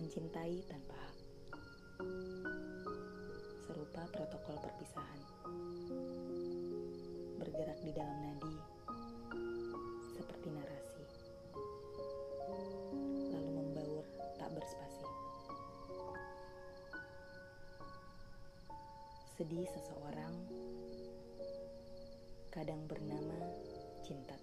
[0.00, 1.16] mencintai tanpa hak,
[3.68, 5.20] serupa protokol perpisahan,
[7.36, 8.56] bergerak di dalam nadi
[10.16, 11.04] seperti narasi,
[13.28, 14.08] lalu membaur
[14.40, 15.04] tak berspasi.
[19.36, 20.32] Sedih seseorang
[22.48, 23.36] kadang bernama
[24.00, 24.39] cinta.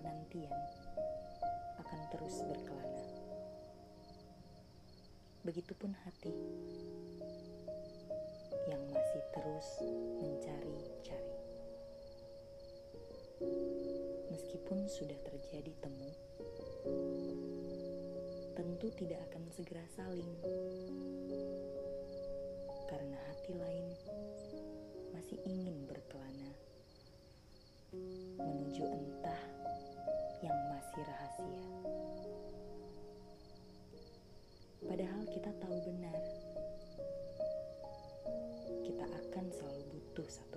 [0.00, 0.56] Penantian
[1.76, 3.04] akan terus berkelana.
[5.44, 6.32] Begitupun hati
[8.64, 9.68] yang masih terus
[10.24, 11.36] mencari-cari.
[14.32, 16.10] Meskipun sudah terjadi temu,
[18.56, 20.32] tentu tidak akan segera saling,
[22.88, 23.86] karena hati lain
[25.12, 26.56] masih ingin berkelana
[28.40, 29.59] menuju entah
[31.40, 31.80] manusia.
[31.80, 32.00] Ya.
[34.90, 36.18] Padahal kita tahu benar,
[38.82, 40.49] kita akan selalu butuh satu.